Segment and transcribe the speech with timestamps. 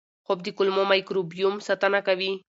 [0.25, 2.31] خوب د کولمو مایکروبیوم ساتنه کوي.